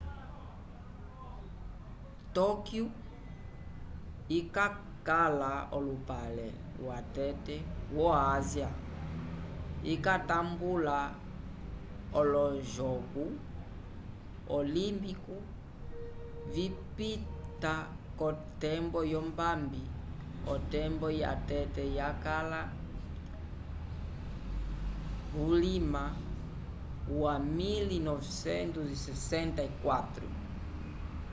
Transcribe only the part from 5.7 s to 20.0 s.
olupale watete wo-ásia ikatambula olojogo olimpiku vipita k'otembo yombambi